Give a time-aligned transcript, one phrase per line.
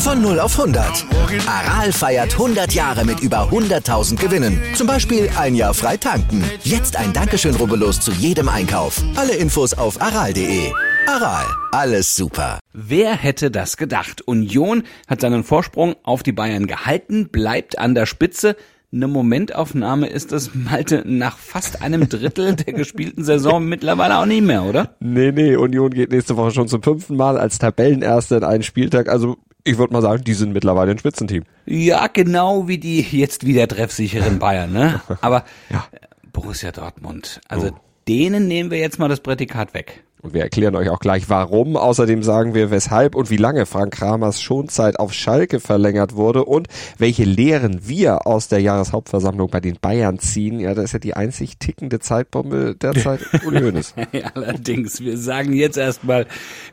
[0.00, 1.04] Von 0 auf 100.
[1.46, 4.58] Aral feiert 100 Jahre mit über 100.000 Gewinnen.
[4.74, 6.42] Zum Beispiel ein Jahr frei tanken.
[6.64, 9.02] Jetzt ein Dankeschön, rubbellos zu jedem Einkauf.
[9.16, 10.72] Alle Infos auf aral.de.
[11.06, 12.60] Aral, alles super.
[12.72, 14.22] Wer hätte das gedacht?
[14.22, 18.56] Union hat seinen Vorsprung auf die Bayern gehalten, bleibt an der Spitze.
[18.92, 24.44] Eine Momentaufnahme ist das, Malte, nach fast einem Drittel der gespielten Saison mittlerweile auch nicht
[24.44, 24.96] mehr, oder?
[25.00, 29.10] Nee, nee, Union geht nächste Woche schon zum fünften Mal als Tabellenerster in einen Spieltag.
[29.10, 29.36] Also
[29.70, 31.44] ich würde mal sagen, die sind mittlerweile ein Spitzenteam.
[31.66, 35.00] Ja, genau wie die jetzt wieder treffsicheren Bayern, ne?
[35.20, 35.86] Aber ja.
[36.32, 37.80] Borussia Dortmund, also oh.
[38.08, 40.04] denen nehmen wir jetzt mal das Prädikat weg.
[40.22, 41.76] Und wir erklären euch auch gleich warum.
[41.76, 46.68] Außerdem sagen wir, weshalb und wie lange Frank Kramers Schonzeit auf Schalke verlängert wurde und
[46.98, 50.60] welche Lehren wir aus der Jahreshauptversammlung bei den Bayern ziehen.
[50.60, 53.94] Ja, das ist ja die einzig tickende Zeitbombe derzeit Uli Hoeneß.
[54.34, 56.26] Allerdings, wir sagen jetzt erstmal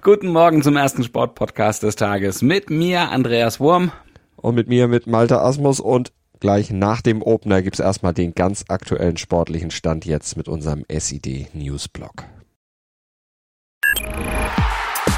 [0.03, 3.91] guten Morgen zum ersten Sportpodcast des Tages mit mir, Andreas Wurm.
[4.35, 8.65] Und mit mir, mit Malte Asmus und Gleich nach dem Opener gibt's erstmal den ganz
[8.67, 12.25] aktuellen sportlichen Stand jetzt mit unserem SID Newsblog.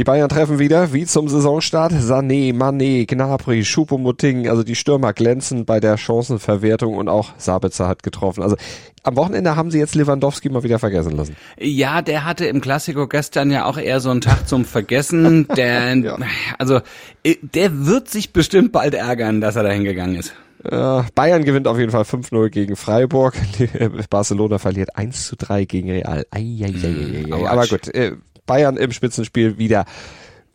[0.00, 1.92] Die Bayern treffen wieder, wie zum Saisonstart.
[1.92, 8.02] Sané, Mané, Gnabry, Choupo-Moting, also die Stürmer glänzen bei der Chancenverwertung und auch Sabitzer hat
[8.02, 8.42] getroffen.
[8.42, 8.56] Also
[9.02, 11.36] am Wochenende haben sie jetzt Lewandowski mal wieder vergessen lassen.
[11.58, 15.46] Ja, der hatte im Klassiko gestern ja auch eher so einen Tag zum Vergessen.
[15.54, 16.16] Der, ja.
[16.56, 16.80] also,
[17.22, 20.32] äh, der wird sich bestimmt bald ärgern, dass er da hingegangen ist.
[20.62, 23.34] Bayern gewinnt auf jeden Fall 5-0 gegen Freiburg.
[24.10, 26.26] Barcelona verliert 1 zu 3 gegen Real.
[26.30, 28.12] Ei, ei, ei, ei, Aber gut, äh,
[28.50, 29.84] Bayern im Spitzenspiel wieder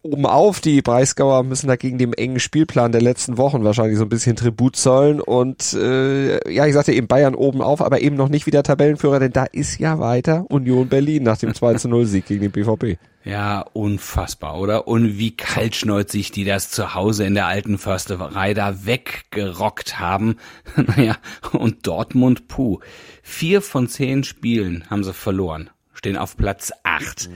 [0.02, 0.60] oben auf.
[0.60, 4.76] Die Breisgauer müssen dagegen dem engen Spielplan der letzten Wochen wahrscheinlich so ein bisschen Tribut
[4.76, 5.22] zollen.
[5.22, 9.22] Und äh, ja, ich sagte eben Bayern oben auf, aber eben noch nicht wieder Tabellenführer,
[9.22, 13.00] denn da ist ja weiter Union Berlin nach dem 2-0-Sieg gegen den BVB.
[13.24, 14.90] Ja, unfassbar, oder?
[14.90, 20.36] Und wie kaltschnäuzig die das zu Hause in der alten Försterei da weggerockt haben.
[20.76, 21.16] naja,
[21.54, 22.80] und Dortmund, puh.
[23.24, 25.70] Vier von zehn Spielen haben sie verloren.
[25.94, 27.30] Stehen auf Platz acht.
[27.30, 27.36] Mhm.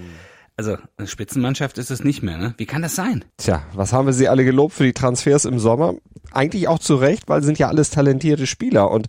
[0.59, 2.53] Also, eine Spitzenmannschaft ist es nicht mehr, ne?
[2.58, 3.24] Wie kann das sein?
[3.38, 5.94] Tja, was haben wir sie alle gelobt für die Transfers im Sommer?
[6.34, 9.08] Eigentlich auch zu Recht, weil sind ja alles talentierte Spieler und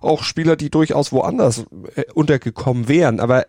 [0.00, 1.64] auch Spieler, die durchaus woanders
[1.96, 3.18] äh, untergekommen wären.
[3.18, 3.46] Aber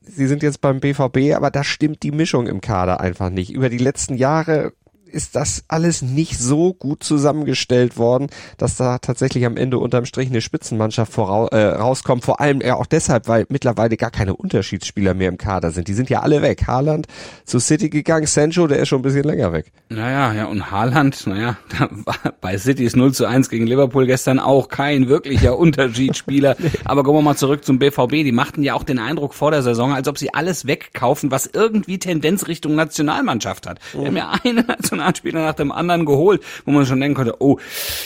[0.00, 3.52] sie sind jetzt beim BVB, aber da stimmt die Mischung im Kader einfach nicht.
[3.52, 4.72] Über die letzten Jahre
[5.12, 8.28] ist das alles nicht so gut zusammengestellt worden,
[8.58, 12.24] dass da tatsächlich am Ende unterm Strich eine Spitzenmannschaft voraus, äh, rauskommt.
[12.24, 15.88] Vor allem ja auch deshalb, weil mittlerweile gar keine Unterschiedsspieler mehr im Kader sind.
[15.88, 16.66] Die sind ja alle weg.
[16.66, 17.06] Haaland
[17.44, 19.72] zu City gegangen, Sancho, der ist schon ein bisschen länger weg.
[19.88, 21.56] Naja, ja, und Haaland, naja,
[22.40, 26.56] bei City ist 0 zu 1 gegen Liverpool gestern auch kein wirklicher Unterschiedsspieler.
[26.84, 28.10] Aber kommen wir mal zurück zum BVB.
[28.10, 31.46] Die machten ja auch den Eindruck vor der Saison, als ob sie alles wegkaufen, was
[31.52, 33.78] irgendwie Tendenz Richtung Nationalmannschaft hat.
[33.92, 37.36] Wir haben ja eine Nationalmannschaft Nationalspieler nach dem anderen geholt, wo man schon denken konnte,
[37.40, 37.58] oh,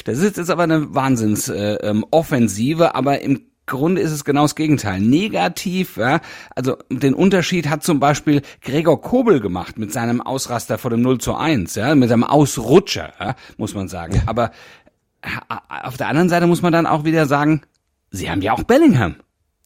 [0.04, 4.54] das ist jetzt aber eine Wahnsinnsoffensive, äh, ähm, aber im Grunde ist es genau das
[4.54, 5.00] Gegenteil.
[5.00, 6.20] Negativ, ja.
[6.54, 11.18] Also den Unterschied hat zum Beispiel Gregor Kobel gemacht mit seinem Ausraster vor dem 0
[11.18, 14.22] zu 1, ja, mit seinem Ausrutscher, ja, muss man sagen.
[14.26, 14.52] Aber
[15.82, 17.62] auf der anderen Seite muss man dann auch wieder sagen,
[18.10, 19.16] sie haben ja auch Bellingham.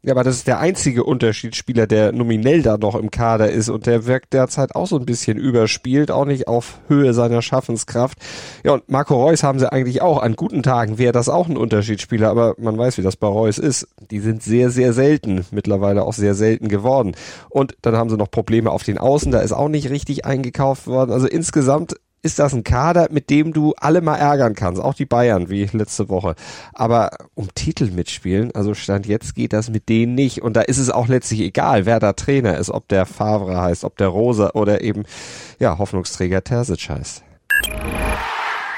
[0.03, 3.85] Ja, aber das ist der einzige Unterschiedsspieler, der nominell da noch im Kader ist und
[3.85, 8.17] der wirkt derzeit auch so ein bisschen überspielt, auch nicht auf Höhe seiner Schaffenskraft.
[8.65, 10.23] Ja, und Marco Reus haben sie eigentlich auch.
[10.23, 13.59] An guten Tagen wäre das auch ein Unterschiedsspieler, aber man weiß, wie das bei Reus
[13.59, 13.89] ist.
[14.11, 17.15] Die sind sehr, sehr selten, mittlerweile auch sehr selten geworden.
[17.51, 20.87] Und dann haben sie noch Probleme auf den Außen, da ist auch nicht richtig eingekauft
[20.87, 21.13] worden.
[21.13, 25.07] Also insgesamt ist das ein Kader, mit dem du alle mal ärgern kannst, auch die
[25.07, 26.35] Bayern wie letzte Woche.
[26.73, 30.43] Aber um Titel mitspielen, also Stand jetzt geht das mit denen nicht.
[30.43, 33.85] Und da ist es auch letztlich egal, wer da Trainer ist, ob der Favre heißt,
[33.85, 35.05] ob der Rosa oder eben,
[35.59, 37.23] ja, Hoffnungsträger Terzic heißt.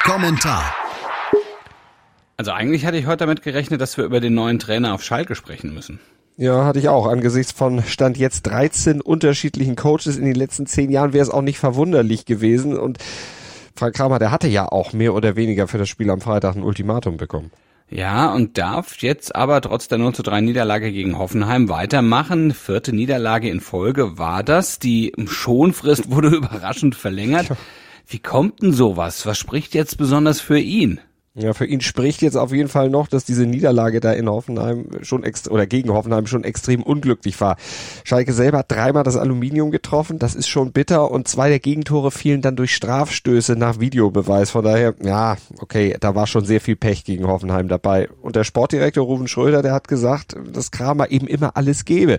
[0.04, 0.74] Kommentar.
[2.36, 5.34] Also eigentlich hatte ich heute damit gerechnet, dass wir über den neuen Trainer auf Schalke
[5.34, 6.00] sprechen müssen.
[6.36, 7.06] Ja, hatte ich auch.
[7.06, 11.42] Angesichts von Stand jetzt 13 unterschiedlichen Coaches in den letzten zehn Jahren wäre es auch
[11.42, 12.76] nicht verwunderlich gewesen.
[12.76, 12.98] Und
[13.76, 16.62] Frank Kramer, der hatte ja auch mehr oder weniger für das Spiel am Freitag ein
[16.62, 17.50] Ultimatum bekommen.
[17.90, 22.54] Ja, und darf jetzt aber trotz der 0 zu 3 Niederlage gegen Hoffenheim weitermachen.
[22.54, 24.78] Vierte Niederlage in Folge war das.
[24.78, 27.50] Die Schonfrist wurde überraschend verlängert.
[28.06, 29.26] Wie kommt denn sowas?
[29.26, 31.00] Was spricht jetzt besonders für ihn?
[31.34, 34.86] Ja, für ihn spricht jetzt auf jeden Fall noch, dass diese Niederlage da in Hoffenheim
[35.00, 37.56] schon ext oder gegen Hoffenheim schon extrem unglücklich war.
[38.04, 42.10] Schalke selber hat dreimal das Aluminium getroffen, das ist schon bitter und zwei der Gegentore
[42.10, 44.50] fielen dann durch Strafstöße nach Videobeweis.
[44.50, 48.10] Von daher, ja, okay, da war schon sehr viel Pech gegen Hoffenheim dabei.
[48.20, 52.18] Und der Sportdirektor Ruven Schröder, der hat gesagt, dass Kramer eben immer alles gebe.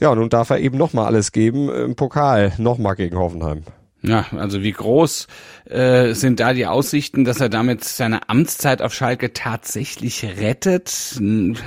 [0.00, 3.64] Ja, nun darf er eben nochmal alles geben im Pokal, nochmal gegen Hoffenheim.
[4.02, 5.26] Ja, also wie groß
[5.66, 11.20] äh, sind da die Aussichten, dass er damit seine Amtszeit auf Schalke tatsächlich rettet?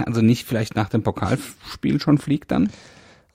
[0.06, 2.70] Also nicht vielleicht nach dem Pokalspiel schon fliegt dann?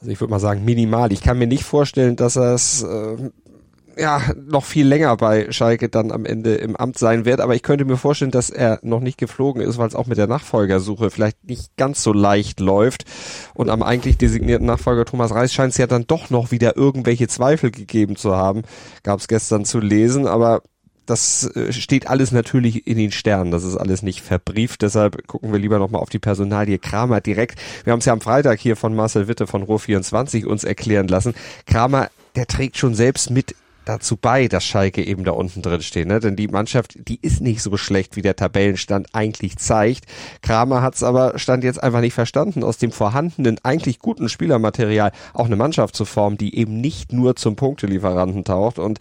[0.01, 1.13] Also ich würde mal sagen minimal.
[1.13, 3.17] Ich kann mir nicht vorstellen, dass er es äh,
[3.99, 7.41] ja, noch viel länger bei Schalke dann am Ende im Amt sein wird.
[7.41, 10.19] Aber ich könnte mir vorstellen, dass er noch nicht geflogen ist, weil es auch mit
[10.19, 13.05] der Nachfolgersuche vielleicht nicht ganz so leicht läuft.
[13.55, 17.29] Und am eigentlich designierten Nachfolger Thomas Reis scheint es ja dann doch noch wieder irgendwelche
[17.29, 18.63] Zweifel gegeben zu haben.
[19.03, 20.63] Gab es gestern zu lesen, aber
[21.07, 23.51] das äh, steht alles natürlich in den Sternen.
[23.51, 24.83] Das ist alles nicht verbrieft.
[24.83, 27.59] Deshalb gucken wir lieber nochmal auf die Personalie Kramer direkt.
[27.85, 31.35] Wir haben es ja am Freitag hier von Marcel Witte von Ruhr24 uns erklären lassen.
[31.67, 33.55] Kramer, der trägt schon selbst mit
[33.89, 36.07] dazu bei, dass Schalke eben da unten drin steht.
[36.07, 36.21] Ne?
[36.21, 40.05] Denn die Mannschaft, die ist nicht so schlecht, wie der Tabellenstand eigentlich zeigt.
[40.43, 45.13] Kramer hat es aber Stand jetzt einfach nicht verstanden, aus dem vorhandenen, eigentlich guten Spielermaterial
[45.33, 48.79] auch eine Mannschaft zu formen, die eben nicht nur zum Punktelieferanten taucht.
[48.79, 48.99] Und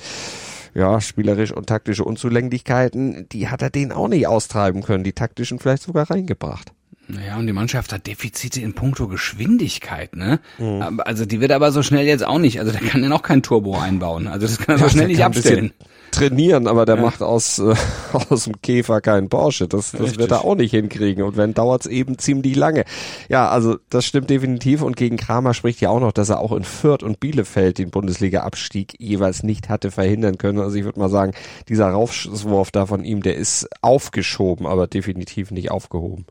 [0.73, 5.59] ja, spielerisch und taktische Unzulänglichkeiten, die hat er denen auch nicht austreiben können, die taktischen
[5.59, 6.71] vielleicht sogar reingebracht.
[7.09, 10.41] Naja, und die Mannschaft hat Defizite in puncto Geschwindigkeit, ne?
[10.57, 11.01] Mhm.
[11.05, 12.59] Also die wird aber so schnell jetzt auch nicht.
[12.59, 14.27] Also der kann ja noch kein Turbo einbauen.
[14.27, 15.71] Also das kann er ja, so schnell nicht abstellen.
[16.11, 17.01] Trainieren, aber der ja.
[17.01, 17.75] macht aus, äh,
[18.29, 19.69] aus dem Käfer keinen Porsche.
[19.69, 21.23] Das, das wird er auch nicht hinkriegen.
[21.23, 22.83] Und wenn, dauert's eben ziemlich lange.
[23.29, 24.81] Ja, also das stimmt definitiv.
[24.81, 27.89] Und gegen Kramer spricht ja auch noch, dass er auch in Fürth und Bielefeld den
[27.89, 30.59] Bundesliga-Abstieg jeweils nicht hatte verhindern können.
[30.59, 31.33] Also ich würde mal sagen,
[31.69, 36.25] dieser Raufswurf da von ihm, der ist aufgeschoben, aber definitiv nicht aufgehoben.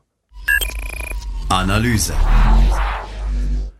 [1.49, 2.13] Analyse.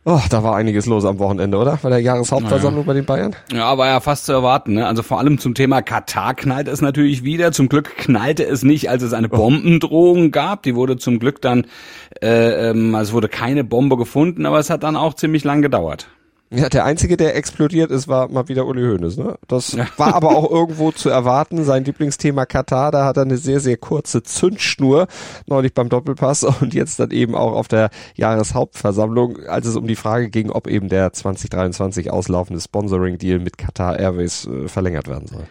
[0.06, 1.78] Oh, da war einiges los am Wochenende, oder?
[1.82, 2.88] Bei der Jahreshauptversammlung naja.
[2.88, 3.36] bei den Bayern?
[3.52, 4.76] Ja, war ja fast zu erwarten.
[4.76, 4.88] Ne?
[4.88, 7.52] Also vor allem zum Thema Katar knallt es natürlich wieder.
[7.52, 10.64] Zum Glück knallte es nicht, als es eine Bombendrohung gab.
[10.64, 11.66] Die wurde zum Glück dann,
[12.22, 15.62] äh, ähm, also es wurde keine Bombe gefunden, aber es hat dann auch ziemlich lang
[15.62, 16.08] gedauert.
[16.50, 19.18] Ja, der einzige, der explodiert ist, war mal wieder Uli Hoeneß.
[19.18, 19.38] Ne?
[19.48, 19.86] Das ja.
[19.98, 21.64] war aber auch irgendwo zu erwarten.
[21.66, 25.08] Sein Lieblingsthema Katar, da hat er eine sehr, sehr kurze Zündschnur,
[25.46, 29.98] neulich beim Doppelpass und jetzt dann eben auch auf der Jahreshauptversammlung, als es um die
[29.98, 35.44] Frage ging, ob eben der 2023 auslaufende Sponsoring-Deal mit Qatar Airways äh, verlängert werden soll.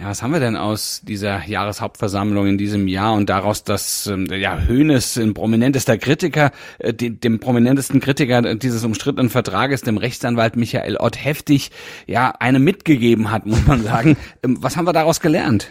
[0.00, 4.26] Ja, was haben wir denn aus dieser Jahreshauptversammlung in diesem Jahr und daraus, dass ähm,
[4.30, 10.98] ja Hönes, ein prominentester Kritiker, äh, dem prominentesten Kritiker dieses umstrittenen Vertrages, dem Rechtsanwalt Michael
[10.98, 11.72] Ott, heftig
[12.06, 14.16] ja eine mitgegeben hat, muss man sagen.
[14.44, 15.68] Ähm, was haben wir daraus gelernt?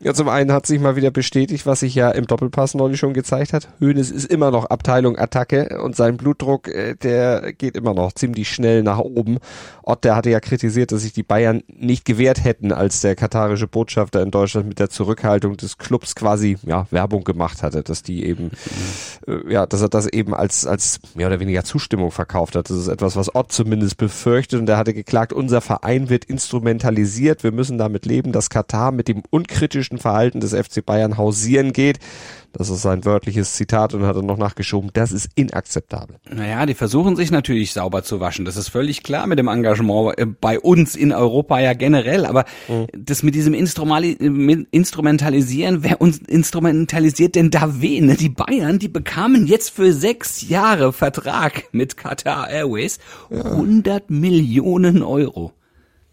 [0.00, 3.14] Ja, zum einen hat sich mal wieder bestätigt, was sich ja im Doppelpass neulich schon
[3.14, 3.68] gezeigt hat.
[3.80, 8.48] Hönes ist immer noch Abteilung Attacke und sein Blutdruck, äh, der geht immer noch ziemlich
[8.48, 9.38] schnell nach oben.
[9.82, 13.66] Ott, der hatte ja kritisiert, dass sich die Bayern nicht gewehrt hätten, als der katarische
[13.66, 18.24] Botschafter in Deutschland mit der Zurückhaltung des Clubs quasi ja Werbung gemacht hatte, dass die
[18.24, 18.52] eben
[19.26, 22.70] äh, ja, dass er das eben als als mehr oder weniger Zustimmung verkauft hat.
[22.70, 27.42] Das ist etwas, was Ott zumindest befürchtet und er hatte geklagt, unser Verein wird instrumentalisiert.
[27.42, 31.72] Wir müssen damit leben, dass Katar mit dem unkritischen taktischen Verhalten des FC Bayern hausieren
[31.72, 31.98] geht.
[32.52, 34.90] Das ist sein wörtliches Zitat und hat er noch nachgeschoben.
[34.94, 36.16] Das ist inakzeptabel.
[36.30, 38.46] Naja, die versuchen sich natürlich sauber zu waschen.
[38.46, 42.24] Das ist völlig klar mit dem Engagement äh, bei uns in Europa ja generell.
[42.24, 42.86] Aber mhm.
[42.96, 48.06] das mit diesem Instrumentalisieren, wer uns instrumentalisiert denn da wen?
[48.06, 48.16] Ne?
[48.16, 52.98] Die Bayern, die bekamen jetzt für sechs Jahre Vertrag mit Qatar Airways
[53.30, 53.44] ja.
[53.44, 55.52] 100 Millionen Euro.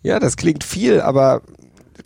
[0.03, 1.44] Ja, das klingt viel, aber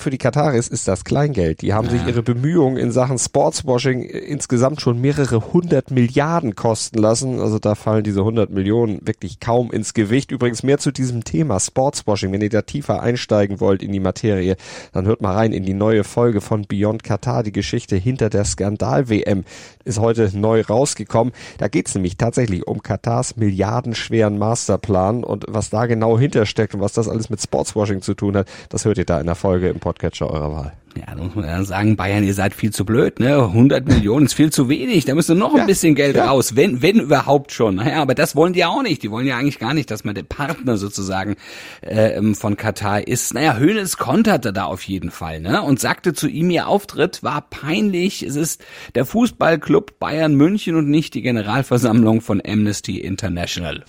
[0.01, 1.61] für die Kataris ist das Kleingeld.
[1.61, 1.91] Die haben ja.
[1.91, 7.39] sich ihre Bemühungen in Sachen Sportswashing insgesamt schon mehrere hundert Milliarden kosten lassen.
[7.39, 10.31] Also da fallen diese hundert Millionen wirklich kaum ins Gewicht.
[10.31, 12.31] Übrigens mehr zu diesem Thema Sportswashing.
[12.31, 14.55] Wenn ihr da tiefer einsteigen wollt in die Materie,
[14.91, 17.43] dann hört mal rein in die neue Folge von Beyond Katar.
[17.43, 19.43] Die Geschichte hinter der Skandal-WM
[19.85, 21.33] ist heute neu rausgekommen.
[21.57, 26.81] Da geht es nämlich tatsächlich um Katars milliardenschweren Masterplan und was da genau hintersteckt und
[26.81, 29.69] was das alles mit Sportswashing zu tun hat, das hört ihr da in der Folge
[29.69, 30.73] im Podcatcher eurer Wahl.
[30.95, 33.37] Ja, da muss man ja sagen, Bayern, ihr seid viel zu blöd, ne?
[33.37, 35.05] 100 Millionen ist viel zu wenig.
[35.05, 36.27] Da müsste noch ein ja, bisschen Geld ja.
[36.29, 37.75] raus, wenn, wenn überhaupt schon.
[37.75, 39.01] Naja, aber das wollen die ja auch nicht.
[39.01, 41.37] Die wollen ja eigentlich gar nicht, dass man der Partner sozusagen
[41.81, 43.33] äh, von Katar ist.
[43.33, 45.63] Naja, Hönes konterte da auf jeden Fall, ne?
[45.63, 48.21] Und sagte zu ihm, ihr Auftritt war peinlich.
[48.21, 53.83] Es ist der Fußballclub Bayern München und nicht die Generalversammlung von Amnesty International.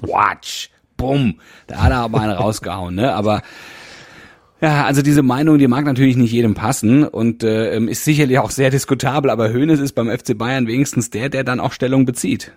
[0.00, 0.70] Watch.
[0.96, 1.40] Bumm.
[1.68, 3.14] Da hat er aber einen rausgehauen, ne?
[3.14, 3.42] Aber
[4.64, 8.50] ja, also diese Meinung, die mag natürlich nicht jedem passen und äh, ist sicherlich auch
[8.50, 12.52] sehr diskutabel, aber Hoeneß ist beim FC Bayern wenigstens der, der dann auch Stellung bezieht.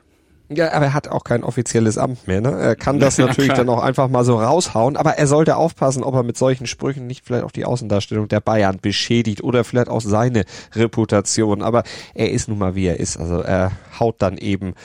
[0.47, 2.39] Ja, aber er hat auch kein offizielles Amt mehr.
[2.39, 2.51] Ne?
[2.51, 6.15] Er kann das natürlich dann auch einfach mal so raushauen, aber er sollte aufpassen, ob
[6.15, 9.99] er mit solchen Sprüchen nicht vielleicht auch die Außendarstellung der Bayern beschädigt oder vielleicht auch
[9.99, 10.45] seine
[10.75, 11.61] Reputation.
[11.61, 11.83] Aber
[12.13, 13.17] er ist nun mal wie er ist.
[13.17, 14.75] Also er haut dann eben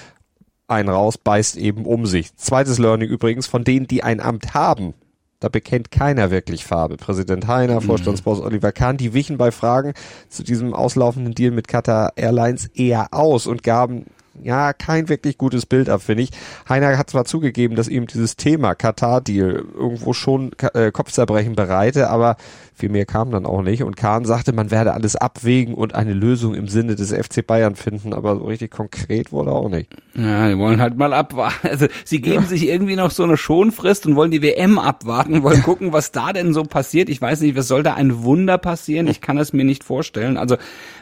[0.66, 2.34] einen raus, beißt eben um sich.
[2.34, 4.94] Zweites Learning übrigens von denen, die ein Amt haben.
[5.42, 6.96] Da bekennt keiner wirklich Farbe.
[6.96, 7.86] Präsident Heiner, mhm.
[7.86, 9.92] Vorstandsboss Oliver Kahn, die wichen bei Fragen
[10.28, 14.06] zu diesem auslaufenden Deal mit Qatar Airlines eher aus und gaben
[14.44, 16.30] ja, kein wirklich gutes Bild ab, finde ich.
[16.68, 22.36] Heiner hat zwar zugegeben, dass ihm dieses Thema Katar-Deal irgendwo schon äh, Kopfzerbrechen bereite, aber
[22.74, 23.82] viel mehr kam dann auch nicht.
[23.82, 27.76] Und Kahn sagte, man werde alles abwägen und eine Lösung im Sinne des FC Bayern
[27.76, 29.94] finden, aber so richtig konkret wurde auch nicht.
[30.14, 31.52] Ja, die wollen halt mal abwarten.
[31.72, 32.48] Also sie geben ja.
[32.48, 36.32] sich irgendwie noch so eine Schonfrist und wollen die WM abwarten, wollen gucken, was da
[36.32, 37.08] denn so passiert.
[37.08, 39.06] Ich weiß nicht, was soll da ein Wunder passieren?
[39.06, 40.36] Ich kann es mir nicht vorstellen.
[40.36, 40.56] Also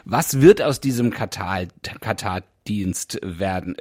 [0.05, 1.63] was wird aus diesem Katar,
[1.99, 3.75] Katar Dienst werden.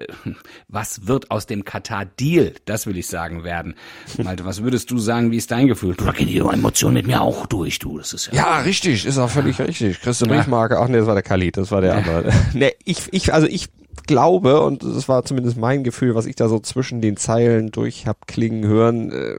[0.68, 2.54] Was wird aus dem Katar-Deal?
[2.64, 3.74] Das will ich sagen werden.
[4.22, 5.30] Malte, was würdest du sagen?
[5.30, 5.94] Wie ist dein Gefühl?
[5.94, 7.98] Du gehen die Emotionen mit mir auch durch, du.
[7.98, 8.34] Das ist ja.
[8.34, 9.04] Ja, richtig.
[9.04, 9.66] Ist auch völlig ja.
[9.66, 10.00] richtig.
[10.00, 10.78] Christian Briefmarke.
[10.78, 11.56] Ach nee, das war der Khalid.
[11.56, 11.98] Das war der ja.
[11.98, 12.32] andere.
[12.54, 13.68] nee, ich, ich, also ich
[14.06, 18.06] glaube, und das war zumindest mein Gefühl, was ich da so zwischen den Zeilen durch
[18.06, 19.36] hab klingen hören, äh,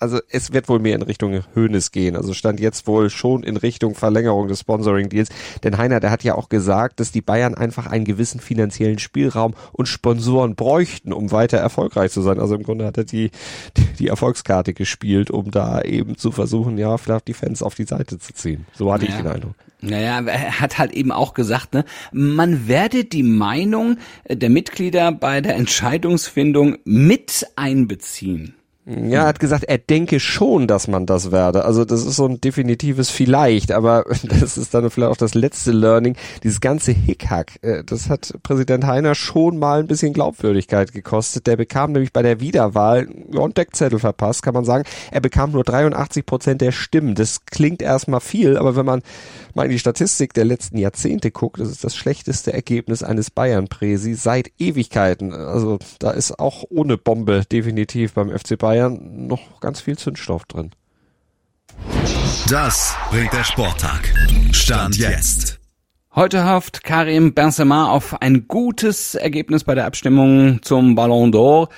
[0.00, 2.16] also es wird wohl mehr in Richtung Höhnes gehen.
[2.16, 5.28] Also stand jetzt wohl schon in Richtung Verlängerung des Sponsoring-Deals.
[5.62, 9.54] Denn Heiner, der hat ja auch gesagt, dass die Bayern einfach einen gewissen finanziellen Spielraum
[9.72, 12.40] und Sponsoren bräuchten, um weiter erfolgreich zu sein.
[12.40, 13.30] Also im Grunde hat er die,
[13.98, 18.18] die Erfolgskarte gespielt, um da eben zu versuchen, ja, vielleicht die Fans auf die Seite
[18.18, 18.66] zu ziehen.
[18.72, 19.10] So hatte ja.
[19.10, 19.54] ich den Eindruck.
[19.82, 23.96] Naja, er hat halt eben auch gesagt, ne, man werde die Meinung
[24.28, 28.54] der Mitglieder bei der Entscheidungsfindung mit einbeziehen.
[28.86, 31.66] Ja, er hat gesagt, er denke schon, dass man das werde.
[31.66, 35.72] Also das ist so ein definitives Vielleicht, aber das ist dann vielleicht auch das letzte
[35.72, 36.16] Learning.
[36.42, 41.46] Dieses ganze Hickhack, äh, das hat Präsident Heiner schon mal ein bisschen Glaubwürdigkeit gekostet.
[41.46, 44.84] Der bekam nämlich bei der Wiederwahl einen Deckzettel verpasst, kann man sagen.
[45.10, 47.14] Er bekam nur 83 Prozent der Stimmen.
[47.14, 49.02] Das klingt erstmal viel, aber wenn man
[49.54, 54.14] mal in die Statistik der letzten Jahrzehnte guckt, das ist das schlechteste Ergebnis eines Bayern-Präsi
[54.14, 55.34] seit Ewigkeiten.
[55.34, 60.70] Also da ist auch ohne Bombe definitiv beim FC Bayern noch ganz viel Zündstoff drin.
[62.48, 64.12] Das bringt der Sporttag.
[64.52, 65.58] Stand jetzt.
[66.14, 71.68] Heute hofft Karim Benzema auf ein gutes Ergebnis bei der Abstimmung zum Ballon d'Or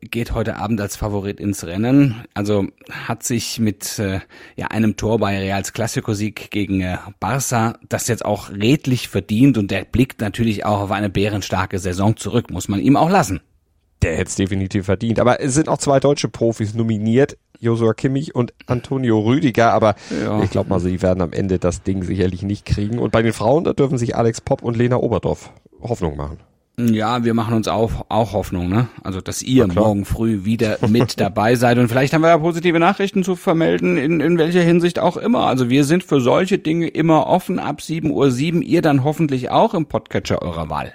[0.00, 2.24] geht heute Abend als Favorit ins Rennen.
[2.34, 4.20] Also hat sich mit äh,
[4.56, 9.70] ja, einem Tor bei Reals Klassiko-Sieg gegen äh, Barça das jetzt auch redlich verdient und
[9.70, 13.40] der blickt natürlich auch auf eine bärenstarke Saison zurück, muss man ihm auch lassen.
[14.02, 15.18] Der hätte es definitiv verdient.
[15.18, 19.72] Aber es sind auch zwei deutsche Profis nominiert, Josua Kimmich und Antonio Rüdiger.
[19.72, 20.42] Aber ja.
[20.42, 22.98] ich glaube mal, sie werden am Ende das Ding sicherlich nicht kriegen.
[22.98, 25.50] Und bei den Frauen, da dürfen sich Alex Popp und Lena Oberdorf
[25.80, 26.38] Hoffnung machen.
[26.80, 28.86] Ja, wir machen uns auch, auch Hoffnung, ne?
[29.02, 31.76] Also, dass ihr morgen früh wieder mit dabei seid.
[31.78, 35.46] Und vielleicht haben wir ja positive Nachrichten zu vermelden, in, in welcher Hinsicht auch immer.
[35.46, 38.30] Also, wir sind für solche Dinge immer offen ab 7.07 Uhr.
[38.30, 40.94] 7, ihr dann hoffentlich auch im Podcatcher eurer Wahl.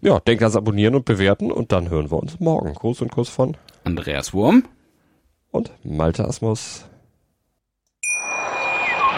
[0.00, 2.72] Ja, denkt ans Abonnieren und Bewerten und dann hören wir uns morgen.
[2.72, 4.64] Gruß und Kuss von Andreas Wurm
[5.50, 6.87] und Malte Asmus.